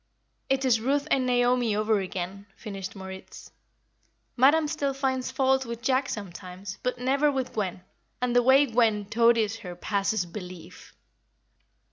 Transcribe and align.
"It 0.49 0.65
is 0.65 0.81
Ruth 0.81 1.07
and 1.11 1.27
Naomi 1.27 1.75
over 1.75 1.99
again," 1.99 2.47
finished 2.55 2.95
Moritz. 2.95 3.51
"Madam 4.35 4.67
still 4.67 4.95
finds 4.95 5.29
fault 5.29 5.63
with 5.63 5.83
Jack 5.83 6.09
sometimes, 6.09 6.79
but 6.81 6.97
never 6.97 7.31
with 7.31 7.53
Gwen, 7.53 7.83
and 8.19 8.35
the 8.35 8.41
way 8.41 8.65
Gwen 8.65 9.05
toadies 9.05 9.57
her 9.57 9.75
passes 9.75 10.25
belief." 10.25 10.95